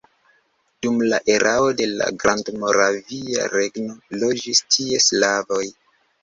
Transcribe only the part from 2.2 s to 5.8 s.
Grandmoravia Regno loĝis tie slavoj.